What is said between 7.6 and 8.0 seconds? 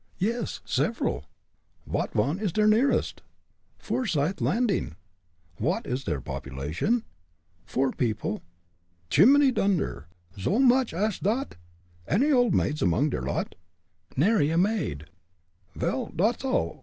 "Four